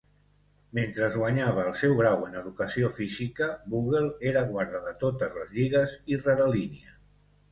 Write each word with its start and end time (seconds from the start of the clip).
Mentre 0.77 1.01
es 1.07 1.17
guanyava 1.23 1.65
el 1.71 1.75
seu 1.81 1.91
grau 1.99 2.23
en 2.29 2.37
educació 2.39 2.89
física, 2.95 3.51
Bugel 3.73 4.09
era 4.31 4.43
guarda 4.55 4.81
de 4.87 4.93
totes 5.05 5.37
les 5.39 5.53
lligues 5.59 5.93
i 6.15 6.17
rerelínia. 6.25 6.97